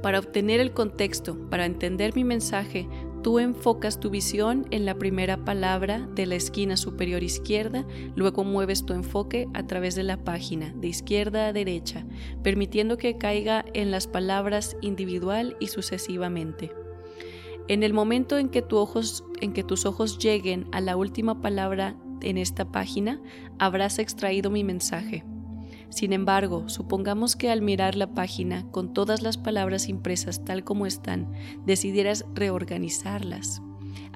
Para 0.05 0.19
obtener 0.19 0.61
el 0.61 0.75
contexto, 0.75 1.49
para 1.49 1.65
entender 1.65 2.15
mi 2.15 2.25
mensaje, 2.25 2.87
tú 3.23 3.39
enfocas 3.39 4.01
tu 4.01 4.11
visión 4.11 4.67
en 4.71 4.85
la 4.85 4.97
primera 4.97 5.47
palabra 5.47 6.07
de 6.15 6.27
la 6.27 6.35
esquina 6.35 6.77
superior 6.77 7.23
izquierda, 7.23 7.87
luego 8.15 8.45
mueves 8.45 8.85
tu 8.85 8.93
enfoque 8.93 9.49
a 9.55 9.67
través 9.67 9.95
de 9.95 10.03
la 10.03 10.19
página, 10.19 10.75
de 10.77 10.89
izquierda 10.89 11.47
a 11.47 11.55
derecha, 11.55 12.05
permitiendo 12.43 12.99
que 12.99 13.17
caiga 13.17 13.65
en 13.73 13.91
las 13.91 14.07
palabras 14.07 14.77
individual 14.83 15.57
y 15.59 15.69
sucesivamente. 15.69 16.71
En 17.69 17.83
el 17.83 17.95
momento 17.95 18.37
en 18.37 18.51
que, 18.51 18.61
tus 18.61 19.87
ojos 19.87 20.19
lleguen 20.19 20.67
a 20.73 20.83
la 20.83 20.99
última 20.99 21.41
palabra 21.41 21.97
en 22.21 22.37
esta 22.37 22.71
página, 22.71 23.23
habrás 23.59 23.99
extraído 23.99 24.51
mi 24.51 24.65
mensaje. 24.65 25.25
Sin 25.95 26.13
embargo, 26.13 26.69
supongamos 26.69 27.37
que 27.37 27.51
al 27.51 27.63
mirar 27.63 27.95
la 27.95 28.09
página 28.09 28.69
con 28.73 28.93
todas 28.93 29.23
las 29.23 29.39
palabras 29.39 29.89
impresas 29.89 30.45
tal 30.45 30.65
como 30.65 30.87
están, 30.87 31.31
decidieras 31.67 32.25
reorganizarlas. 32.35 33.63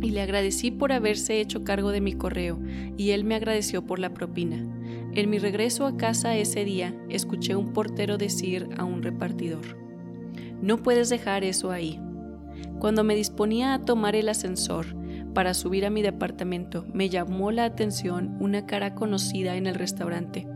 y 0.00 0.10
le 0.10 0.22
agradecí 0.22 0.70
por 0.70 0.90
haberse 0.90 1.40
hecho 1.40 1.64
cargo 1.64 1.90
de 1.90 2.00
mi 2.00 2.14
correo, 2.14 2.58
y 2.96 3.10
él 3.10 3.24
me 3.24 3.34
agradeció 3.34 3.86
por 3.86 3.98
la 3.98 4.14
propina. 4.14 4.56
En 5.12 5.30
mi 5.30 5.38
regreso 5.38 5.86
a 5.86 5.96
casa 5.96 6.36
ese 6.36 6.64
día, 6.64 6.94
escuché 7.08 7.56
un 7.56 7.72
portero 7.72 8.18
decir 8.18 8.68
a 8.76 8.84
un 8.84 9.02
repartidor, 9.02 9.76
No 10.62 10.78
puedes 10.78 11.10
dejar 11.10 11.44
eso 11.44 11.70
ahí. 11.70 12.00
Cuando 12.78 13.04
me 13.04 13.14
disponía 13.14 13.74
a 13.74 13.84
tomar 13.84 14.16
el 14.16 14.28
ascensor 14.28 14.96
para 15.36 15.52
subir 15.52 15.84
a 15.84 15.90
mi 15.90 16.00
departamento, 16.00 16.86
me 16.94 17.10
llamó 17.10 17.50
la 17.50 17.66
atención 17.66 18.38
una 18.40 18.64
cara 18.64 18.94
conocida 18.94 19.56
en 19.56 19.66
el 19.66 19.74
restaurante, 19.74 20.48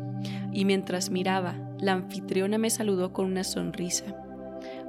y 0.53 0.65
mientras 0.65 1.11
miraba, 1.11 1.55
la 1.79 1.93
anfitriona 1.93 2.57
me 2.57 2.71
saludó 2.71 3.13
con 3.13 3.27
una 3.27 3.45
sonrisa. 3.45 4.07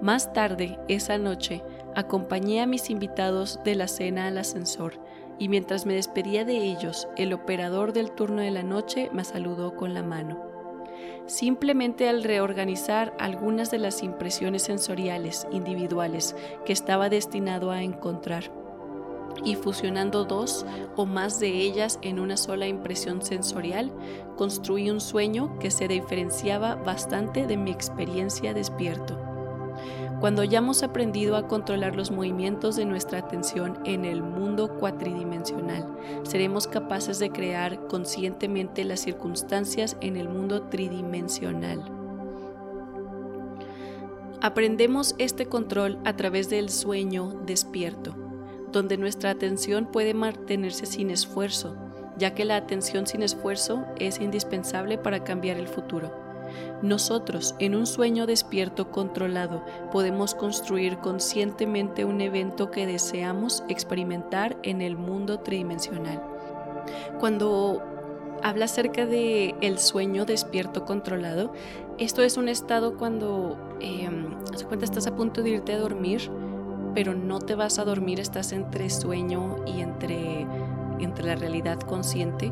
Más 0.01 0.31
tarde, 0.31 0.79
esa 0.87 1.17
noche, 1.17 1.61
acompañé 1.93 2.61
a 2.61 2.67
mis 2.67 2.89
invitados 2.89 3.59
de 3.65 3.75
la 3.75 3.89
cena 3.89 4.27
al 4.27 4.37
ascensor, 4.37 4.93
y 5.37 5.49
mientras 5.49 5.85
me 5.85 5.95
despedía 5.95 6.45
de 6.45 6.55
ellos, 6.55 7.09
el 7.17 7.33
operador 7.33 7.91
del 7.91 8.11
turno 8.11 8.41
de 8.41 8.51
la 8.51 8.63
noche 8.63 9.09
me 9.11 9.25
saludó 9.25 9.75
con 9.75 9.93
la 9.93 10.03
mano 10.03 10.49
simplemente 11.27 12.09
al 12.09 12.23
reorganizar 12.23 13.13
algunas 13.17 13.71
de 13.71 13.77
las 13.77 14.03
impresiones 14.03 14.63
sensoriales 14.63 15.47
individuales 15.51 16.35
que 16.65 16.73
estaba 16.73 17.09
destinado 17.09 17.71
a 17.71 17.83
encontrar 17.83 18.60
y 19.43 19.55
fusionando 19.55 20.25
dos 20.25 20.65
o 20.95 21.05
más 21.05 21.39
de 21.39 21.49
ellas 21.49 21.99
en 22.01 22.19
una 22.19 22.37
sola 22.37 22.67
impresión 22.67 23.21
sensorial, 23.21 23.91
construí 24.37 24.89
un 24.89 25.01
sueño 25.01 25.57
que 25.59 25.71
se 25.71 25.87
diferenciaba 25.87 26.75
bastante 26.75 27.47
de 27.47 27.57
mi 27.57 27.71
experiencia 27.71 28.53
despierto. 28.53 29.17
Cuando 30.19 30.43
hayamos 30.43 30.83
aprendido 30.83 31.35
a 31.35 31.47
controlar 31.47 31.95
los 31.95 32.11
movimientos 32.11 32.75
de 32.75 32.85
nuestra 32.85 33.17
atención 33.17 33.79
en 33.85 34.05
el 34.05 34.21
mundo 34.21 34.77
cuatridimensional, 34.77 35.97
seremos 36.21 36.67
capaces 36.67 37.17
de 37.17 37.31
crear 37.31 37.87
conscientemente 37.87 38.83
las 38.83 38.99
circunstancias 38.99 39.97
en 39.99 40.17
el 40.17 40.29
mundo 40.29 40.63
tridimensional. 40.63 41.83
Aprendemos 44.43 45.15
este 45.17 45.47
control 45.47 45.99
a 46.05 46.15
través 46.15 46.49
del 46.49 46.69
sueño 46.69 47.41
despierto, 47.45 48.15
donde 48.71 48.97
nuestra 48.97 49.31
atención 49.31 49.85
puede 49.85 50.13
mantenerse 50.13 50.85
sin 50.85 51.09
esfuerzo, 51.09 51.75
ya 52.17 52.33
que 52.33 52.45
la 52.45 52.55
atención 52.55 53.07
sin 53.07 53.23
esfuerzo 53.23 53.85
es 53.97 54.19
indispensable 54.19 54.97
para 54.97 55.23
cambiar 55.23 55.57
el 55.57 55.67
futuro. 55.67 56.11
Nosotros, 56.81 57.55
en 57.59 57.75
un 57.75 57.85
sueño 57.85 58.25
despierto 58.25 58.91
controlado, 58.91 59.63
podemos 59.91 60.33
construir 60.33 60.97
conscientemente 60.97 62.05
un 62.05 62.21
evento 62.21 62.71
que 62.71 62.87
deseamos 62.87 63.63
experimentar 63.69 64.57
en 64.63 64.81
el 64.81 64.97
mundo 64.97 65.39
tridimensional. 65.39 66.21
Cuando 67.19 67.83
habla 68.41 68.65
acerca 68.65 69.05
de 69.05 69.55
el 69.61 69.77
sueño 69.77 70.25
despierto 70.25 70.85
controlado, 70.85 71.53
esto 71.99 72.23
es 72.23 72.37
un 72.37 72.49
estado 72.49 72.97
cuando 72.97 73.57
eh, 73.79 74.09
cuenta 74.67 74.85
estás 74.85 75.05
a 75.05 75.15
punto 75.15 75.43
de 75.43 75.51
irte 75.51 75.73
a 75.73 75.77
dormir, 75.77 76.31
pero 76.93 77.13
no 77.13 77.39
te 77.39 77.55
vas 77.55 77.79
a 77.79 77.85
dormir, 77.85 78.19
estás 78.19 78.51
entre 78.51 78.89
sueño 78.89 79.63
y 79.65 79.81
entre, 79.81 80.45
entre 80.99 81.25
la 81.25 81.35
realidad 81.35 81.79
consciente. 81.79 82.51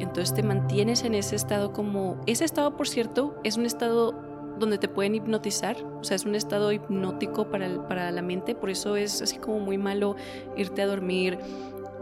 Entonces 0.00 0.34
te 0.34 0.42
mantienes 0.42 1.04
en 1.04 1.14
ese 1.14 1.36
estado 1.36 1.72
como... 1.72 2.20
Ese 2.26 2.44
estado, 2.44 2.76
por 2.76 2.88
cierto, 2.88 3.38
es 3.44 3.56
un 3.56 3.66
estado 3.66 4.14
donde 4.58 4.78
te 4.78 4.88
pueden 4.88 5.14
hipnotizar, 5.14 5.76
o 6.00 6.04
sea, 6.04 6.16
es 6.16 6.24
un 6.24 6.34
estado 6.34 6.72
hipnótico 6.72 7.48
para, 7.48 7.86
para 7.86 8.10
la 8.10 8.22
mente, 8.22 8.54
por 8.54 8.70
eso 8.70 8.96
es 8.96 9.22
así 9.22 9.38
como 9.38 9.60
muy 9.60 9.78
malo 9.78 10.16
irte 10.56 10.82
a 10.82 10.86
dormir 10.86 11.38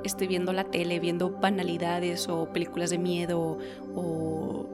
este, 0.05 0.27
viendo 0.27 0.53
la 0.53 0.65
tele, 0.65 1.01
viendo 1.01 1.31
banalidades 1.31 2.29
o 2.29 2.47
películas 2.53 2.91
de 2.91 2.99
miedo 2.99 3.59
o... 3.95 4.67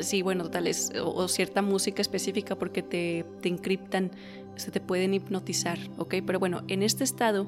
Sí, 0.00 0.22
bueno, 0.22 0.48
tales, 0.48 0.92
o, 0.98 1.28
cierta 1.28 1.60
música 1.60 2.00
específica 2.00 2.56
porque 2.56 2.82
te, 2.82 3.26
te 3.42 3.50
encriptan, 3.50 4.10
se 4.56 4.70
te 4.70 4.80
pueden 4.80 5.14
hipnotizar, 5.14 5.78
¿ok? 5.98 6.16
Pero 6.26 6.38
bueno, 6.38 6.62
en 6.68 6.82
este 6.82 7.04
estado, 7.04 7.46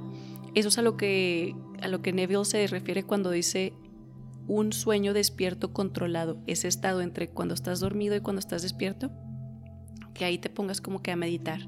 eso 0.55 0.69
es 0.69 0.79
a 0.79 0.83
lo 0.83 0.97
que, 0.97 1.55
a 1.83 1.89
lo 1.89 2.03
que 2.03 2.13
Neville 2.13 2.45
se 2.45 2.67
refiere 2.67 3.05
cuando 3.05 3.31
dice 3.31 3.73
un 4.49 4.73
sueño 4.73 5.13
despierto 5.13 5.73
controlado, 5.73 6.39
ese 6.47 6.69
estado 6.69 7.01
entre 7.01 7.29
cuando 7.29 7.55
estás 7.55 7.81
dormido 7.81 8.17
y 8.17 8.21
cuando 8.21 8.41
estás 8.41 8.63
despierto, 8.63 9.11
que 10.15 10.25
ahí 10.25 10.39
te 10.39 10.51
pongas 10.51 10.81
como 10.81 11.03
que 11.03 11.11
a 11.11 11.17
meditar. 11.17 11.61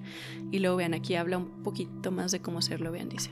Y 0.50 0.58
luego 0.60 0.76
vean, 0.76 0.94
aquí 0.94 1.14
habla 1.14 1.38
un 1.38 1.62
poquito 1.62 2.10
más 2.10 2.32
de 2.32 2.40
cómo 2.40 2.58
hacerlo, 2.58 2.92
vean, 2.92 3.08
dice. 3.08 3.30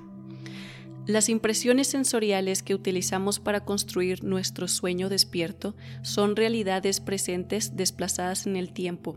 Las 1.07 1.29
impresiones 1.29 1.87
sensoriales 1.87 2.65
que 2.65 2.75
utilizamos 2.75 3.39
para 3.39 3.65
construir 3.65 4.25
nuestro 4.25 4.67
sueño 4.67 5.09
despierto 5.09 5.77
son 6.03 6.35
realidades 6.35 7.01
presentes 7.01 7.77
desplazadas 7.77 8.47
en 8.47 8.57
el 8.57 8.73
tiempo 8.73 9.17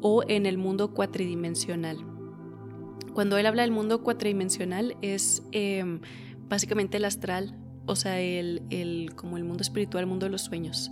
o 0.00 0.22
en 0.28 0.46
el 0.46 0.58
mundo 0.58 0.94
cuatridimensional. 0.94 2.13
Cuando 3.12 3.38
él 3.38 3.46
habla 3.46 3.62
del 3.62 3.70
mundo 3.70 4.02
cuatridimensional 4.02 4.96
es 5.02 5.42
em, 5.52 6.00
básicamente 6.48 6.96
el 6.96 7.04
astral, 7.04 7.56
o 7.86 7.96
sea, 7.96 8.20
el, 8.20 9.12
como 9.14 9.36
el 9.36 9.44
mundo 9.44 9.62
espiritual, 9.62 10.02
el 10.02 10.08
mundo 10.08 10.26
de 10.26 10.30
los 10.30 10.42
sueños. 10.42 10.90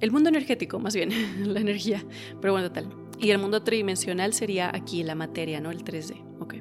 El 0.00 0.10
mundo 0.10 0.28
energético, 0.28 0.78
más 0.78 0.94
bien, 0.94 1.10
la 1.52 1.60
energía. 1.60 2.04
Pero 2.40 2.52
bueno, 2.52 2.72
tal. 2.72 2.88
Y 3.18 3.30
el 3.30 3.38
mundo 3.38 3.62
tridimensional 3.62 4.32
sería 4.32 4.70
aquí, 4.74 5.02
la 5.02 5.14
materia, 5.14 5.60
¿no? 5.60 5.70
El 5.70 5.84
3D. 5.84 6.22
Ok. 6.40 6.54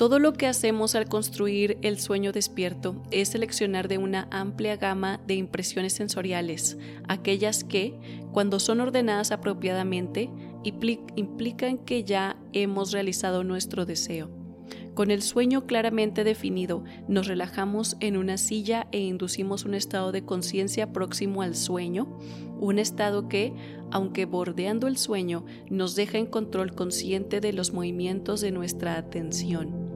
Todo 0.00 0.18
lo 0.18 0.32
que 0.32 0.46
hacemos 0.46 0.94
al 0.94 1.10
construir 1.10 1.76
el 1.82 2.00
sueño 2.00 2.32
despierto 2.32 3.02
es 3.10 3.28
seleccionar 3.28 3.86
de 3.86 3.98
una 3.98 4.28
amplia 4.30 4.76
gama 4.76 5.20
de 5.26 5.34
impresiones 5.34 5.92
sensoriales, 5.92 6.78
aquellas 7.06 7.64
que, 7.64 7.98
cuando 8.32 8.60
son 8.60 8.80
ordenadas 8.80 9.30
apropiadamente, 9.30 10.30
implican 10.62 11.78
que 11.78 12.04
ya 12.04 12.36
hemos 12.52 12.92
realizado 12.92 13.44
nuestro 13.44 13.86
deseo 13.86 14.30
Con 14.94 15.10
el 15.10 15.22
sueño 15.22 15.66
claramente 15.66 16.24
definido, 16.24 16.84
nos 17.08 17.26
relajamos 17.26 17.96
en 18.00 18.16
una 18.16 18.36
silla 18.36 18.86
e 18.92 19.00
inducimos 19.00 19.64
un 19.64 19.74
estado 19.74 20.12
de 20.12 20.24
conciencia 20.24 20.92
próximo 20.92 21.42
al 21.42 21.54
sueño, 21.54 22.18
un 22.60 22.78
estado 22.78 23.28
que, 23.28 23.54
aunque 23.90 24.26
bordeando 24.26 24.86
el 24.86 24.98
sueño, 24.98 25.44
nos 25.70 25.94
deja 25.94 26.18
en 26.18 26.26
control 26.26 26.74
consciente 26.74 27.40
de 27.40 27.52
los 27.52 27.72
movimientos 27.72 28.40
de 28.40 28.50
nuestra 28.50 28.96
atención. 28.96 29.90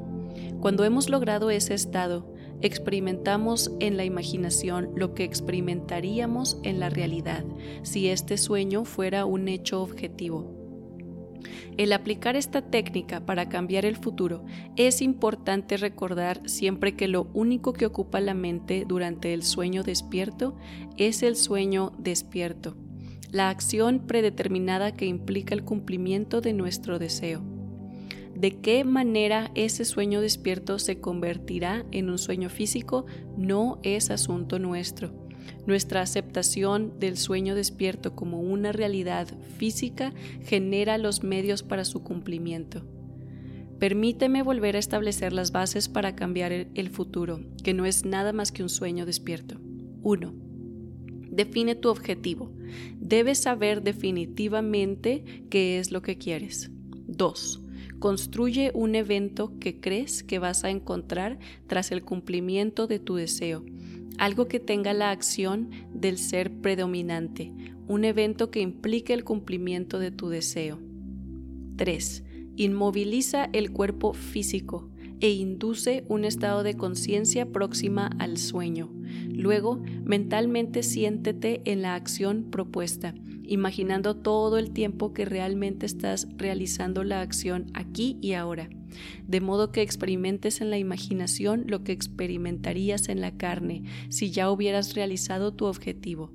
Cuando 0.61 0.85
hemos 0.85 1.11
logrado 1.11 1.51
ese 1.51 1.75
estado, 1.75 2.34
experimentamos 2.65 3.71
en 3.79 3.99
la 3.99 4.05
imaginación 4.05 4.91
lo 4.97 5.15
que 5.15 5.25
experimentaríamos 5.25 6.59
en 6.63 6.81
la 6.81 6.89
realidad 6.89 7.45
si 7.83 8.09
este 8.09 8.39
sueño 8.39 8.87
fuera 8.87 9.27
un 9.27 9.49
hecho 9.49 9.83
objetivo. 9.83 10.55
El 11.77 11.93
aplicar 11.93 12.37
esta 12.37 12.63
técnica 12.63 13.27
para 13.27 13.51
cambiar 13.51 13.85
el 13.85 13.97
futuro 13.97 14.45
es 14.77 15.03
importante 15.03 15.77
recordar 15.77 16.41
siempre 16.49 16.97
que 16.97 17.07
lo 17.07 17.29
único 17.35 17.75
que 17.75 17.85
ocupa 17.85 18.21
la 18.21 18.33
mente 18.33 18.85
durante 18.89 19.35
el 19.35 19.43
sueño 19.43 19.83
despierto 19.83 20.57
es 20.97 21.23
el 21.23 21.37
sueño 21.37 21.93
despierto, 21.99 22.77
la 23.31 23.51
acción 23.51 24.07
predeterminada 24.07 24.93
que 24.93 25.05
implica 25.05 25.55
el 25.55 25.65
cumplimiento 25.65 26.41
de 26.41 26.55
nuestro 26.55 26.99
deseo. 26.99 27.54
De 28.45 28.61
qué 28.61 28.85
manera 28.85 29.51
ese 29.55 29.87
sueño 29.87 30.21
despierto 30.21 30.79
se 30.79 31.01
convertirá 31.01 31.87
en 31.93 32.11
un 32.11 32.19
sueño 32.19 32.51
físico 32.51 33.07
no 33.39 33.81
es 33.83 34.11
asunto 34.11 34.59
nuestro. 34.59 35.15
Nuestra 35.67 36.03
aceptación 36.03 37.01
del 37.01 37.17
sueño 37.17 37.55
despierto 37.55 38.15
como 38.15 38.43
una 38.43 38.71
realidad 38.71 39.29
física 39.57 40.13
genera 40.43 40.99
los 40.99 41.23
medios 41.23 41.63
para 41.63 41.87
su 41.87 42.03
cumplimiento. 42.03 42.85
Permíteme 43.79 44.43
volver 44.43 44.77
a 44.77 44.81
establecer 44.81 45.33
las 45.33 45.51
bases 45.51 45.89
para 45.89 46.15
cambiar 46.15 46.53
el 46.53 46.91
futuro, 46.91 47.41
que 47.63 47.73
no 47.73 47.87
es 47.87 48.05
nada 48.05 48.35
más 48.35 48.53
que 48.53 48.63
un 48.63 48.69
sueño 48.69 49.07
despierto. 49.07 49.59
1. 50.03 50.35
Define 51.31 51.77
tu 51.77 51.89
objetivo. 51.89 52.53
Debes 53.01 53.39
saber 53.39 53.83
definitivamente 53.83 55.47
qué 55.49 55.79
es 55.79 55.91
lo 55.91 56.03
que 56.03 56.19
quieres. 56.19 56.71
2. 57.07 57.64
Construye 57.99 58.71
un 58.75 58.95
evento 58.95 59.59
que 59.59 59.81
crees 59.81 60.23
que 60.23 60.39
vas 60.39 60.65
a 60.65 60.71
encontrar 60.71 61.39
tras 61.67 61.93
el 61.93 62.03
cumplimiento 62.05 62.87
de 62.87 62.99
tu 62.99 63.15
deseo 63.15 63.65
algo 64.19 64.47
que 64.47 64.61
tenga 64.61 64.93
la 64.93 65.11
acción 65.11 65.71
del 65.93 66.19
ser 66.19 66.53
predominante, 66.61 67.53
un 67.87 68.05
evento 68.05 68.51
que 68.51 68.61
implique 68.61 69.13
el 69.13 69.25
cumplimiento 69.25 69.99
de 69.99 70.11
tu 70.11 70.29
deseo. 70.29 70.81
3. 71.77 72.25
Inmoviliza 72.57 73.49
el 73.53 73.73
cuerpo 73.73 74.13
físico 74.13 74.89
e 75.21 75.31
induce 75.31 76.05
un 76.09 76.25
estado 76.25 76.63
de 76.63 76.77
conciencia 76.77 77.51
próxima 77.51 78.07
al 78.19 78.37
sueño. 78.37 78.93
Luego, 79.29 79.81
mentalmente 80.05 80.83
siéntete 80.83 81.63
en 81.65 81.83
la 81.83 81.95
acción 81.95 82.45
propuesta, 82.51 83.15
imaginando 83.47 84.17
todo 84.17 84.59
el 84.59 84.71
tiempo 84.73 85.13
que 85.13 85.25
realmente 85.25 85.87
estás 85.87 86.29
realizando 86.37 87.05
la 87.05 87.21
acción 87.21 87.71
aquí 87.75 88.19
y 88.21 88.33
ahora 88.33 88.69
de 89.27 89.41
modo 89.41 89.73
que 89.73 89.83
experimentes 89.83 90.61
en 90.61 90.71
la 90.71 90.79
imaginación 90.79 91.65
lo 91.67 91.85
que 91.85 91.93
experimentarías 91.93 93.09
en 93.09 93.21
la 93.21 93.37
carne 93.37 93.85
si 94.09 94.31
ya 94.31 94.51
hubieras 94.51 94.95
realizado 94.95 95.53
tu 95.53 95.67
objetivo. 95.67 96.33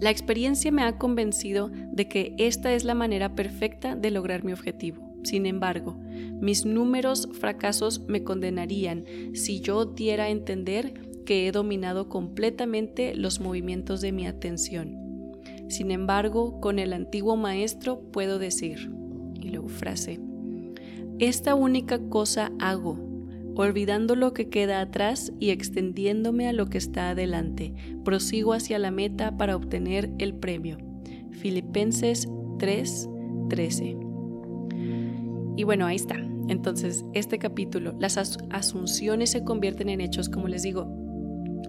La 0.00 0.10
experiencia 0.10 0.72
me 0.72 0.82
ha 0.82 0.98
convencido 0.98 1.70
de 1.92 2.08
que 2.08 2.34
esta 2.38 2.74
es 2.74 2.84
la 2.84 2.94
manera 2.94 3.34
perfecta 3.34 3.94
de 3.94 4.10
lograr 4.10 4.44
mi 4.44 4.52
objetivo. 4.52 5.14
Sin 5.22 5.46
embargo, 5.46 5.96
mis 6.40 6.66
números 6.66 7.28
fracasos 7.32 8.00
me 8.08 8.24
condenarían 8.24 9.04
si 9.34 9.60
yo 9.60 9.86
diera 9.86 10.24
a 10.24 10.30
entender 10.30 10.94
que 11.24 11.46
he 11.46 11.52
dominado 11.52 12.08
completamente 12.08 13.14
los 13.14 13.40
movimientos 13.40 14.00
de 14.02 14.12
mi 14.12 14.26
atención. 14.26 15.03
Sin 15.68 15.90
embargo, 15.90 16.60
con 16.60 16.78
el 16.78 16.92
antiguo 16.92 17.36
maestro 17.36 18.00
puedo 18.12 18.38
decir, 18.38 18.90
y 19.40 19.50
luego 19.50 19.68
frase, 19.68 20.20
esta 21.18 21.54
única 21.54 21.98
cosa 22.08 22.52
hago, 22.58 22.98
olvidando 23.56 24.16
lo 24.16 24.32
que 24.32 24.48
queda 24.48 24.80
atrás 24.80 25.32
y 25.38 25.50
extendiéndome 25.50 26.48
a 26.48 26.52
lo 26.52 26.66
que 26.66 26.78
está 26.78 27.10
adelante. 27.10 27.72
Prosigo 28.04 28.52
hacia 28.52 28.78
la 28.78 28.90
meta 28.90 29.36
para 29.36 29.54
obtener 29.56 30.10
el 30.18 30.34
premio. 30.34 30.78
Filipenses 31.30 32.28
3:13. 32.58 33.96
Y 35.56 35.64
bueno, 35.64 35.86
ahí 35.86 35.96
está. 35.96 36.16
Entonces, 36.48 37.04
este 37.14 37.38
capítulo, 37.38 37.94
las 38.00 38.18
asunciones 38.18 39.30
se 39.30 39.44
convierten 39.44 39.88
en 39.88 40.00
hechos, 40.00 40.28
como 40.28 40.48
les 40.48 40.62
digo, 40.62 41.03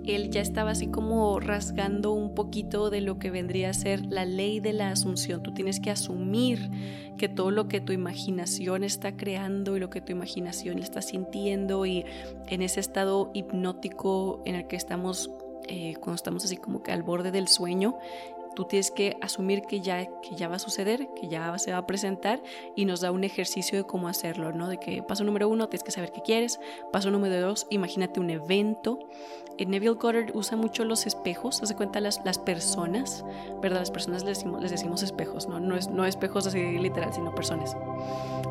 él 0.08 0.30
ya 0.30 0.41
estaba 0.41 0.72
así 0.72 0.88
como 0.88 1.39
rasgando 1.39 2.12
un 2.12 2.36
poquito 2.36 2.89
de 2.89 3.02
lo 3.02 3.18
que 3.18 3.32
vendría 3.32 3.70
a 3.70 3.74
ser 3.74 4.06
la 4.06 4.26
ley 4.26 4.60
de 4.60 4.74
la 4.74 4.89
asunción. 4.89 5.41
Tú 5.41 5.54
tienes 5.54 5.80
que 5.80 5.91
asumir 5.91 6.70
que 7.18 7.30
todo 7.30 7.52
lo 7.52 7.68
que 7.68 7.82
tu 7.82 7.94
imaginación 7.94 8.84
está 8.84 9.15
creando 9.15 9.78
y 9.78 9.80
lo 9.80 9.89
que 9.89 10.02
tu 10.02 10.12
imaginación 10.12 10.80
está 10.80 11.02
sintiendo 11.02 11.86
y 11.86 12.06
en 12.48 12.62
ese 12.62 12.80
estado 12.80 13.32
hipnótico 13.34 14.41
en 14.46 14.56
el 14.56 14.68
que 14.68 14.76
estamos 14.76 15.30
eh, 15.68 15.96
cuando 15.96 16.15
estamos 16.15 16.46
así 16.46 16.58
como 16.58 16.84
que 16.84 16.91
al 16.91 17.02
borde 17.02 17.32
del 17.32 17.48
sueño, 17.48 17.98
tú 18.56 18.65
tienes 18.65 18.89
que 18.89 19.18
asumir 19.22 19.63
que 19.63 19.82
ya, 19.82 20.06
que 20.22 20.36
ya 20.36 20.48
va 20.48 20.56
a 20.56 20.60
suceder, 20.60 21.08
que 21.13 21.28
ya 21.28 21.58
se 21.60 21.72
va 21.72 21.80
a 21.80 21.86
presentar 21.86 22.41
y 22.76 22.86
nos 22.86 23.02
da 23.02 23.12
un 23.12 23.24
ejercicio 23.24 23.78
de 23.78 23.84
cómo 23.84 24.08
hacerlo, 24.08 24.52
¿no? 24.52 24.68
De 24.68 24.78
que 24.78 25.04
paso 25.04 25.24
número 25.24 25.48
uno, 25.48 25.68
tienes 25.70 25.84
que 25.84 25.91
saber 25.91 26.12
qué 26.12 26.22
quieres. 26.22 26.60
Paso 26.91 27.12
número 27.12 27.39
dos, 27.39 27.68
imagínate 27.70 28.20
un 28.20 28.30
evento. 28.30 29.00
En 29.58 29.72
Neville 29.72 29.96
Goddard 29.96 30.36
usa 30.36 30.58
mucho 30.58 30.84
los 30.84 31.06
espejos, 31.06 31.62
hace 31.62 31.76
cuenta 31.76 32.00
las, 32.00 32.22
las 32.26 32.39
personas, 32.39 33.24
¿verdad? 33.62 33.80
Las 33.80 33.91
personas 33.91 34.24
les 34.24 34.38
decimos, 34.38 34.62
les 34.62 34.72
decimos 34.72 35.04
espejos, 35.04 35.48
¿no? 35.48 35.60
No, 35.60 35.76
es, 35.76 35.89
no 35.89 36.06
espejos 36.06 36.48
así 36.48 36.60
literal, 36.78 37.13
sino 37.13 37.36
personas. 37.36 37.78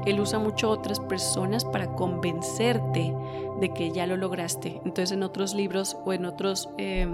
Él 0.06 0.20
usa 0.20 0.38
mucho 0.38 0.70
otras 0.70 1.00
personas 1.00 1.64
para 1.64 1.94
convencerte 1.94 3.14
de 3.60 3.70
que 3.72 3.90
ya 3.90 4.06
lo 4.06 4.16
lograste. 4.16 4.80
Entonces 4.84 5.12
en 5.12 5.22
otros 5.22 5.54
libros 5.54 5.96
o 6.04 6.12
en 6.12 6.26
otros... 6.26 6.68
Eh, 6.78 7.06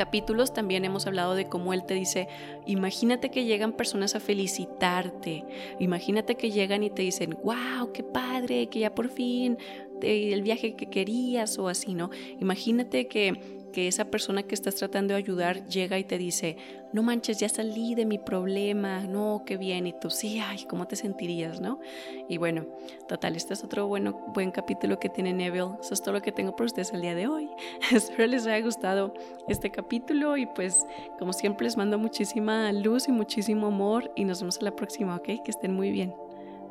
capítulos 0.00 0.54
también 0.54 0.86
hemos 0.86 1.06
hablado 1.06 1.34
de 1.34 1.46
cómo 1.46 1.74
Él 1.74 1.84
te 1.84 1.92
dice, 1.92 2.26
imagínate 2.64 3.30
que 3.30 3.44
llegan 3.44 3.74
personas 3.74 4.14
a 4.14 4.20
felicitarte, 4.20 5.44
imagínate 5.78 6.36
que 6.36 6.50
llegan 6.50 6.82
y 6.82 6.88
te 6.88 7.02
dicen, 7.02 7.36
wow, 7.44 7.92
qué 7.92 8.02
padre, 8.02 8.68
que 8.68 8.78
ya 8.78 8.94
por 8.94 9.10
fin 9.10 9.58
el 10.00 10.40
viaje 10.40 10.74
que 10.74 10.88
querías 10.88 11.58
o 11.58 11.68
así, 11.68 11.92
¿no? 11.92 12.08
Imagínate 12.40 13.08
que 13.08 13.59
que 13.70 13.88
esa 13.88 14.06
persona 14.06 14.42
que 14.42 14.54
estás 14.54 14.76
tratando 14.76 15.14
de 15.14 15.18
ayudar 15.18 15.66
llega 15.66 15.98
y 15.98 16.04
te 16.04 16.18
dice, 16.18 16.56
no 16.92 17.02
manches, 17.02 17.38
ya 17.38 17.48
salí 17.48 17.94
de 17.94 18.04
mi 18.04 18.18
problema, 18.18 19.00
no, 19.00 19.42
qué 19.46 19.56
bien, 19.56 19.86
y 19.86 19.92
tú 19.92 20.10
sí, 20.10 20.40
ay, 20.40 20.64
¿cómo 20.68 20.86
te 20.86 20.96
sentirías, 20.96 21.60
no? 21.60 21.80
Y 22.28 22.38
bueno, 22.38 22.66
total, 23.08 23.36
este 23.36 23.54
es 23.54 23.64
otro 23.64 23.86
bueno, 23.86 24.26
buen 24.34 24.50
capítulo 24.50 24.98
que 24.98 25.08
tiene 25.08 25.32
Neville, 25.32 25.76
eso 25.80 25.94
es 25.94 26.02
todo 26.02 26.14
lo 26.14 26.22
que 26.22 26.32
tengo 26.32 26.56
por 26.56 26.66
ustedes 26.66 26.92
el 26.92 27.00
día 27.00 27.14
de 27.14 27.28
hoy. 27.28 27.48
Espero 27.92 28.26
les 28.26 28.46
haya 28.46 28.64
gustado 28.64 29.14
este 29.48 29.70
capítulo 29.70 30.36
y 30.36 30.46
pues 30.46 30.84
como 31.18 31.32
siempre 31.32 31.64
les 31.64 31.76
mando 31.76 31.98
muchísima 31.98 32.72
luz 32.72 33.08
y 33.08 33.12
muchísimo 33.12 33.68
amor 33.68 34.12
y 34.16 34.24
nos 34.24 34.40
vemos 34.40 34.58
a 34.58 34.64
la 34.64 34.76
próxima, 34.76 35.16
¿ok? 35.16 35.24
Que 35.44 35.50
estén 35.50 35.74
muy 35.74 35.90
bien. 35.90 36.14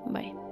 Bye. 0.05 0.48